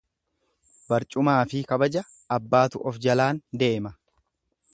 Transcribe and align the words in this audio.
Marcumaafi 0.93 1.61
kabaja 1.73 2.03
abbaatu 2.39 2.85
of 2.93 3.01
jalaan 3.07 3.45
deema. 3.65 3.95